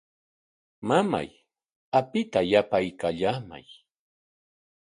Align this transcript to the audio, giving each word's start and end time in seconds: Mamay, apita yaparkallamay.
Mamay, 0.87 1.29
apita 1.99 2.39
yaparkallamay. 2.51 3.65